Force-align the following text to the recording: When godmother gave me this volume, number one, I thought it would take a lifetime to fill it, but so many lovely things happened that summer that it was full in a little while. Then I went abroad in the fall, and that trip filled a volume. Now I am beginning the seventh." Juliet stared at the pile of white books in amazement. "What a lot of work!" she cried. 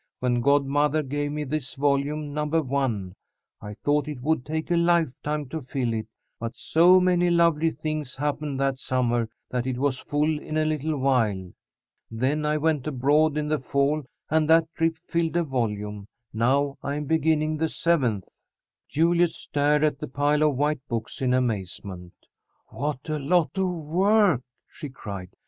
When 0.19 0.41
godmother 0.41 1.03
gave 1.03 1.31
me 1.31 1.43
this 1.43 1.75
volume, 1.75 2.33
number 2.33 2.59
one, 2.63 3.13
I 3.61 3.75
thought 3.83 4.07
it 4.07 4.19
would 4.23 4.43
take 4.47 4.71
a 4.71 4.75
lifetime 4.75 5.47
to 5.49 5.61
fill 5.61 5.93
it, 5.93 6.07
but 6.39 6.55
so 6.55 6.99
many 6.99 7.29
lovely 7.29 7.69
things 7.69 8.15
happened 8.15 8.59
that 8.59 8.79
summer 8.79 9.29
that 9.51 9.67
it 9.67 9.77
was 9.77 9.99
full 9.99 10.39
in 10.39 10.57
a 10.57 10.65
little 10.65 10.97
while. 10.97 11.51
Then 12.09 12.47
I 12.47 12.57
went 12.57 12.87
abroad 12.87 13.37
in 13.37 13.47
the 13.47 13.59
fall, 13.59 14.03
and 14.27 14.49
that 14.49 14.73
trip 14.73 14.97
filled 15.07 15.35
a 15.35 15.43
volume. 15.43 16.07
Now 16.33 16.79
I 16.81 16.95
am 16.95 17.05
beginning 17.05 17.57
the 17.57 17.69
seventh." 17.69 18.41
Juliet 18.89 19.29
stared 19.29 19.83
at 19.83 19.99
the 19.99 20.07
pile 20.07 20.41
of 20.41 20.55
white 20.57 20.81
books 20.87 21.21
in 21.21 21.31
amazement. 21.31 22.13
"What 22.69 23.07
a 23.07 23.19
lot 23.19 23.55
of 23.55 23.67
work!" 23.69 24.41
she 24.67 24.89
cried. 24.89 25.29